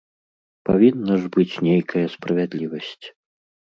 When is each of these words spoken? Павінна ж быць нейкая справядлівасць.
Павінна 0.69 1.13
ж 1.21 1.29
быць 1.37 1.55
нейкая 1.67 2.03
справядлівасць. 2.17 3.05